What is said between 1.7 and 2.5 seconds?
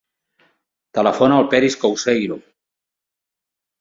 Couceiro.